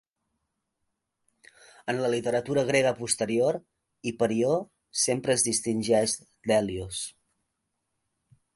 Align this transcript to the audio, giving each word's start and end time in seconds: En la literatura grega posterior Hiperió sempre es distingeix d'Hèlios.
En 1.93 1.99
la 2.03 2.09
literatura 2.13 2.63
grega 2.69 2.93
posterior 3.01 3.59
Hiperió 4.13 4.55
sempre 5.05 5.39
es 5.41 5.47
distingeix 5.51 6.19
d'Hèlios. 6.49 7.07